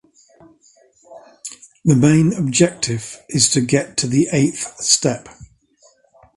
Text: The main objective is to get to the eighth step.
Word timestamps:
The 1.85 1.95
main 1.95 2.33
objective 2.33 3.21
is 3.29 3.51
to 3.51 3.61
get 3.61 3.97
to 3.97 4.07
the 4.07 4.29
eighth 4.31 4.79
step. 4.81 5.29